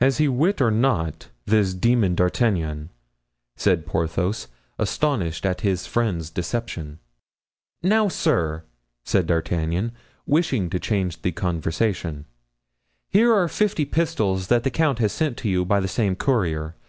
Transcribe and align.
"Has 0.00 0.18
he 0.18 0.26
wit 0.26 0.60
or 0.60 0.72
not—this 0.72 1.74
demon 1.74 2.16
D'Artagnan?" 2.16 2.90
said 3.54 3.86
Porthos, 3.86 4.48
astonished 4.80 5.46
at 5.46 5.60
his 5.60 5.86
friend's 5.86 6.28
deception. 6.28 6.98
"Now, 7.80 8.08
sir," 8.08 8.64
said 9.04 9.28
D'Artagnan, 9.28 9.92
wishing 10.26 10.70
to 10.70 10.80
change 10.80 11.22
the 11.22 11.30
conversation, 11.30 12.24
"here 13.10 13.32
are 13.32 13.46
fifty 13.46 13.84
pistoles 13.84 14.48
that 14.48 14.64
the 14.64 14.70
count 14.72 14.98
has 14.98 15.12
sent 15.12 15.44
you 15.44 15.64
by 15.64 15.78
the 15.78 15.86
same 15.86 16.16
courier. 16.16 16.74